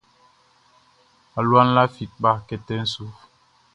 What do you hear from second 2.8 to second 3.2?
su.